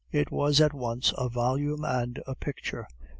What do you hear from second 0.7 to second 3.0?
once a volume and a picture.